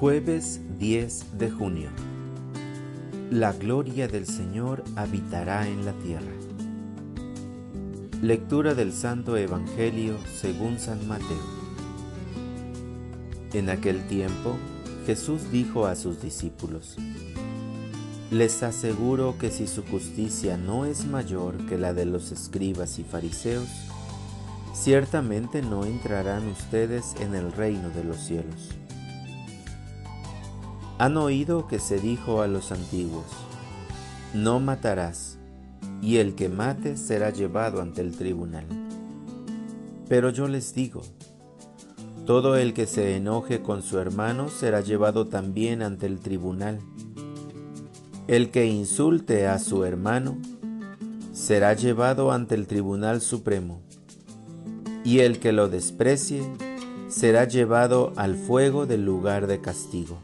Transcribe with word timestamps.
Jueves 0.00 0.60
10 0.78 1.38
de 1.38 1.50
junio. 1.50 1.90
La 3.32 3.52
gloria 3.52 4.06
del 4.06 4.28
Señor 4.28 4.84
habitará 4.94 5.66
en 5.66 5.84
la 5.84 5.90
tierra. 5.94 6.32
Lectura 8.22 8.76
del 8.76 8.92
Santo 8.92 9.36
Evangelio 9.36 10.16
según 10.32 10.78
San 10.78 11.08
Mateo. 11.08 11.42
En 13.52 13.70
aquel 13.70 14.06
tiempo, 14.06 14.54
Jesús 15.04 15.50
dijo 15.50 15.86
a 15.86 15.96
sus 15.96 16.22
discípulos, 16.22 16.96
Les 18.30 18.62
aseguro 18.62 19.36
que 19.36 19.50
si 19.50 19.66
su 19.66 19.82
justicia 19.82 20.56
no 20.56 20.84
es 20.84 21.06
mayor 21.06 21.56
que 21.66 21.76
la 21.76 21.92
de 21.92 22.06
los 22.06 22.30
escribas 22.30 23.00
y 23.00 23.02
fariseos, 23.02 23.66
ciertamente 24.74 25.60
no 25.60 25.84
entrarán 25.84 26.46
ustedes 26.46 27.16
en 27.20 27.34
el 27.34 27.50
reino 27.50 27.90
de 27.90 28.04
los 28.04 28.18
cielos. 28.18 28.78
Han 30.98 31.16
oído 31.16 31.68
que 31.68 31.78
se 31.78 32.00
dijo 32.00 32.42
a 32.42 32.48
los 32.48 32.72
antiguos, 32.72 33.26
no 34.34 34.58
matarás, 34.58 35.38
y 36.02 36.16
el 36.16 36.34
que 36.34 36.48
mate 36.48 36.96
será 36.96 37.30
llevado 37.30 37.80
ante 37.80 38.00
el 38.00 38.16
tribunal. 38.16 38.64
Pero 40.08 40.30
yo 40.30 40.48
les 40.48 40.74
digo, 40.74 41.02
todo 42.26 42.56
el 42.56 42.74
que 42.74 42.86
se 42.86 43.14
enoje 43.14 43.62
con 43.62 43.82
su 43.82 44.00
hermano 44.00 44.48
será 44.48 44.80
llevado 44.80 45.28
también 45.28 45.82
ante 45.82 46.06
el 46.06 46.18
tribunal. 46.18 46.80
El 48.26 48.50
que 48.50 48.66
insulte 48.66 49.46
a 49.46 49.60
su 49.60 49.84
hermano 49.84 50.36
será 51.32 51.74
llevado 51.74 52.32
ante 52.32 52.56
el 52.56 52.66
tribunal 52.66 53.20
supremo, 53.20 53.82
y 55.04 55.20
el 55.20 55.38
que 55.38 55.52
lo 55.52 55.68
desprecie 55.68 56.42
será 57.08 57.44
llevado 57.44 58.12
al 58.16 58.34
fuego 58.34 58.84
del 58.84 59.04
lugar 59.04 59.46
de 59.46 59.60
castigo. 59.60 60.18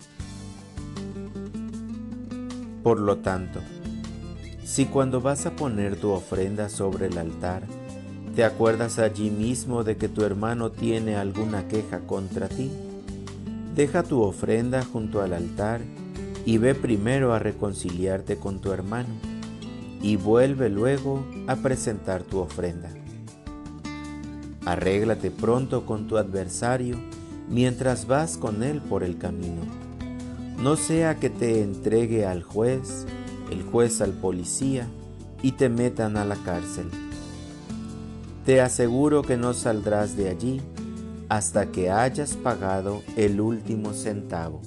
Por 2.85 3.01
lo 3.01 3.17
tanto, 3.17 3.61
si 4.63 4.85
cuando 4.85 5.23
vas 5.23 5.47
a 5.47 5.57
poner 5.57 5.97
tu 5.97 6.11
ofrenda 6.11 6.69
sobre 6.69 7.07
el 7.07 7.17
altar, 7.17 7.63
te 8.37 8.45
acuerdas 8.45 8.99
allí 8.99 9.31
mismo 9.31 9.85
de 9.85 9.97
que 9.97 10.11
tu 10.11 10.23
hermano 10.23 10.71
tiene 10.71 11.17
alguna 11.17 11.67
queja 11.67 12.01
contra 12.01 12.47
ti, 12.47 12.71
deja 13.75 14.03
tu 14.03 14.21
ofrenda 14.21 14.85
junto 14.85 15.23
al 15.23 15.33
altar 15.33 15.81
y 16.45 16.59
ve 16.59 16.75
primero 16.75 17.33
a 17.33 17.39
reconciliarte 17.39 18.37
con 18.37 18.61
tu 18.61 18.71
hermano, 18.71 19.15
y 20.03 20.17
vuelve 20.17 20.69
luego 20.69 21.25
a 21.47 21.57
presentar 21.57 22.23
tu 22.23 22.39
ofrenda. 22.39 22.91
Arréglate 24.67 25.31
pronto 25.31 25.87
con 25.87 26.07
tu 26.07 26.19
adversario 26.19 26.99
mientras 27.49 28.07
vas 28.07 28.37
con 28.37 28.63
él 28.63 28.83
por 28.83 29.05
el 29.05 29.17
camino 29.17 29.84
no 30.59 30.77
sea 30.77 31.19
que 31.19 31.31
te 31.31 31.63
entregue 31.63 32.27
al 32.27 32.43
juez, 32.43 33.07
el 33.51 33.63
juez 33.63 34.01
al 34.01 34.13
policía 34.13 34.87
y 35.43 35.53
te 35.53 35.69
metan 35.69 36.17
a 36.17 36.25
la 36.25 36.37
cárcel. 36.37 36.91
Te 38.45 38.61
aseguro 38.61 39.23
que 39.23 39.37
no 39.37 39.55
saldrás 39.55 40.17
de 40.17 40.29
allí 40.29 40.61
hasta 41.29 41.73
que 41.73 41.91
hayas 41.91 42.35
pagado 42.35 43.03
el 43.17 43.41
último 43.41 43.93
centavo. 43.93 44.61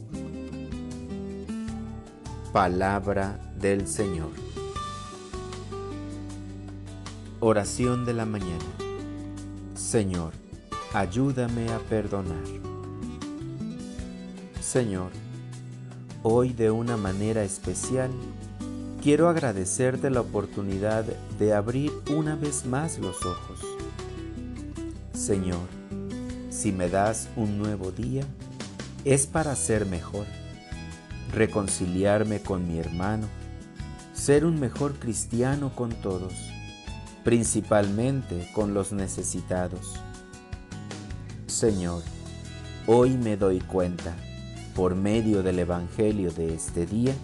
Palabra 2.52 3.40
del 3.60 3.88
Señor. 3.88 4.32
Oración 7.40 8.04
de 8.06 8.14
la 8.14 8.26
mañana. 8.26 8.66
Señor, 9.76 10.34
ayúdame 10.94 11.72
a 11.72 11.78
perdonar. 11.80 12.44
Señor, 14.60 15.12
Hoy 16.24 16.52
de 16.52 16.72
una 16.72 16.98
manera 16.98 17.44
especial, 17.44 18.10
quiero 19.04 19.30
agradecerte 19.30 20.10
la 20.10 20.22
oportunidad 20.22 21.06
de 21.38 21.54
abrir 21.54 21.92
una 22.10 22.36
vez 22.36 22.66
más 22.66 22.98
los 22.98 23.24
ojos. 23.24 23.60
Señor, 25.14 25.68
si 26.50 26.72
me 26.72 26.90
das 26.90 27.30
un 27.36 27.60
nuevo 27.60 27.92
día, 27.92 28.24
es 29.06 29.28
para 29.28 29.56
ser 29.56 29.86
mejor, 29.86 30.26
reconciliarme 31.34 32.42
con 32.42 32.68
mi 32.68 32.80
hermano, 32.80 33.28
ser 34.14 34.44
un 34.44 34.60
mejor 34.60 34.96
cristiano 34.96 35.72
con 35.76 35.92
todos, 35.92 36.34
principalmente 37.24 38.50
con 38.56 38.74
los 38.74 38.92
necesitados. 38.92 39.94
Señor, 41.46 42.02
hoy 42.88 43.12
me 43.12 43.38
doy 43.38 43.60
cuenta 43.60 44.16
por 44.78 44.94
medio 44.94 45.42
del 45.42 45.58
Evangelio 45.58 46.32
de 46.32 46.54
este 46.54 46.86
día, 46.86 47.16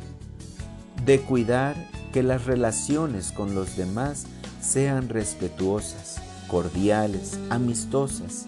de 1.06 1.22
cuidar 1.22 1.76
que 2.12 2.24
las 2.24 2.46
relaciones 2.46 3.32
con 3.32 3.54
los 3.54 3.78
demás 3.78 4.26
sean 4.60 5.08
respetuosas, 5.08 6.20
cordiales, 6.48 7.40
amistosas, 7.52 8.48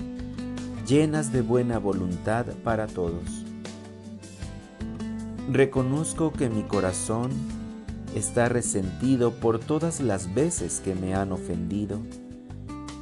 llenas 0.88 1.32
de 1.32 1.42
buena 1.42 1.78
voluntad 1.78 2.48
para 2.64 2.88
todos. 2.88 3.46
Reconozco 5.52 6.34
que 6.34 6.50
mi 6.50 6.64
corazón 6.64 7.30
está 8.16 8.50
resentido 8.50 9.36
por 9.36 9.60
todas 9.60 10.00
las 10.00 10.34
veces 10.34 10.82
que 10.84 10.96
me 10.96 11.14
han 11.14 11.32
ofendido 11.32 12.00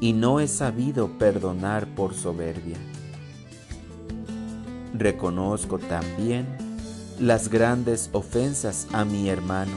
y 0.02 0.12
no 0.12 0.42
he 0.42 0.50
sabido 0.50 1.18
perdonar 1.18 1.88
por 1.96 2.14
soberbia. 2.14 2.76
Reconozco 4.94 5.80
también 5.80 6.46
las 7.20 7.50
grandes 7.50 8.10
ofensas 8.12 8.88
a 8.94 9.06
mi 9.06 9.30
hermano 9.30 9.72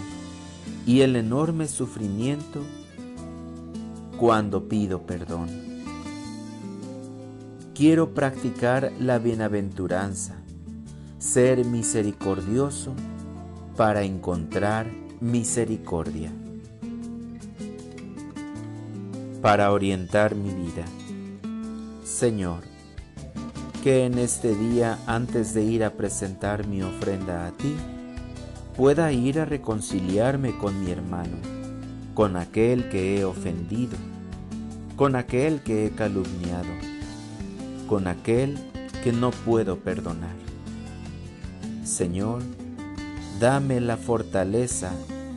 y 0.86 1.00
el 1.00 1.16
enorme 1.16 1.68
sufrimiento 1.68 2.60
cuando 4.18 4.68
pido 4.68 5.02
perdón. 5.02 5.48
Quiero 7.74 8.14
practicar 8.14 8.92
la 8.98 9.18
bienaventuranza, 9.18 10.36
ser 11.18 11.64
misericordioso 11.64 12.94
para 13.76 14.02
encontrar 14.02 14.86
misericordia. 15.20 16.32
Para 19.42 19.72
orientar 19.72 20.34
mi 20.34 20.50
vida. 20.50 20.84
Señor, 22.04 22.75
que 23.86 24.04
en 24.04 24.18
este 24.18 24.52
día, 24.56 24.98
antes 25.06 25.54
de 25.54 25.62
ir 25.62 25.84
a 25.84 25.92
presentar 25.92 26.66
mi 26.66 26.82
ofrenda 26.82 27.46
a 27.46 27.52
ti, 27.52 27.72
pueda 28.76 29.12
ir 29.12 29.38
a 29.38 29.44
reconciliarme 29.44 30.58
con 30.58 30.82
mi 30.82 30.90
hermano, 30.90 31.36
con 32.12 32.36
aquel 32.36 32.88
que 32.88 33.16
he 33.16 33.24
ofendido, 33.24 33.96
con 34.96 35.14
aquel 35.14 35.60
que 35.60 35.86
he 35.86 35.90
calumniado, 35.92 36.66
con 37.86 38.08
aquel 38.08 38.58
que 39.04 39.12
no 39.12 39.30
puedo 39.30 39.78
perdonar. 39.78 40.34
Señor, 41.84 42.42
dame 43.38 43.80
la 43.80 43.96
fortaleza 43.96 44.90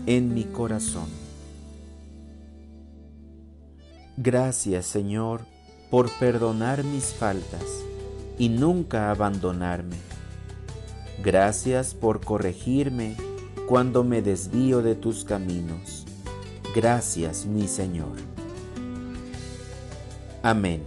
en 0.08 0.34
mi 0.34 0.46
corazón. 0.46 1.06
Gracias, 4.18 4.88
Señor, 4.88 5.42
por 5.92 6.10
perdonar 6.18 6.84
mis 6.84 7.14
faltas 7.14 7.62
y 8.40 8.50
nunca 8.50 9.12
abandonarme. 9.12 9.98
Gracias 11.22 11.94
por 11.94 12.22
corregirme 12.22 13.16
cuando 13.68 14.04
me 14.04 14.24
desvío 14.24 14.82
de 14.82 14.96
tus 14.96 15.26
caminos. 15.26 16.06
Gracias, 16.74 17.46
mi 17.46 17.68
Señor. 17.68 18.16
Amén. 20.42 20.82